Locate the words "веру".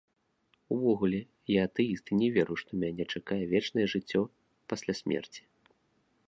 2.37-2.57